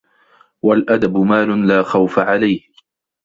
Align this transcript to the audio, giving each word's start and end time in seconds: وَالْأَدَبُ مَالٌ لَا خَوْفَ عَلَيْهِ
وَالْأَدَبُ 0.61 1.17
مَالٌ 1.17 1.67
لَا 1.67 1.83
خَوْفَ 1.83 2.19
عَلَيْهِ 2.19 2.61